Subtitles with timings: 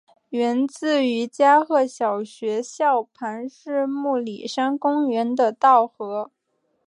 [0.29, 6.31] 源自于加贺小学校旁日暮里山公园的稻荷。